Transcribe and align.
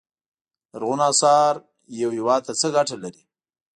لرغونو 0.71 1.03
اثار 1.11 1.53
یو 2.01 2.09
هیواد 2.17 2.41
ته 2.47 2.53
څه 2.59 2.67
ګټه 2.75 2.95
لري. 3.03 3.23